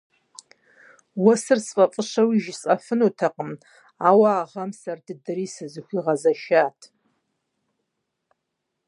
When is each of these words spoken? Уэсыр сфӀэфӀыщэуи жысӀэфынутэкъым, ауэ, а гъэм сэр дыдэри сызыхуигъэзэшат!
Уэсыр 1.23 1.59
сфӀэфӀыщэуи 1.65 2.41
жысӀэфынутэкъым, 2.43 3.51
ауэ, 4.07 4.29
а 4.41 4.43
гъэм 4.51 4.71
сэр 4.79 4.99
дыдэри 5.05 5.47
сызыхуигъэзэшат! 5.55 6.79